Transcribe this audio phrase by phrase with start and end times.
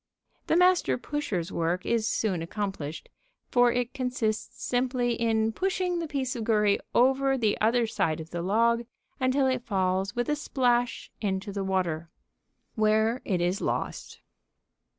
[0.47, 3.07] The Master Pushers' work is soon accomplished,
[3.51, 8.31] for it consists simply in pushing the piece of gurry over the other side of
[8.31, 8.85] the log
[9.19, 12.09] until it falls with a splash into the water,
[12.73, 14.21] where it is lost.